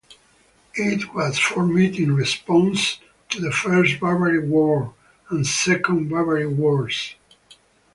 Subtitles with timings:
[0.73, 2.97] It was formed in response
[3.29, 4.95] to the First Barbary War
[5.29, 7.13] and Second Barbary Wars.